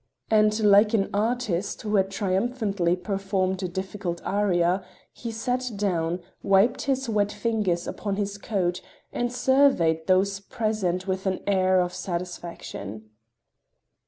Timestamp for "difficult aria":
3.67-4.83